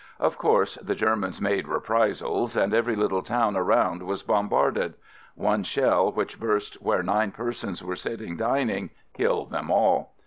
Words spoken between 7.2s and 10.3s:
persons were sit ting dining killed them all.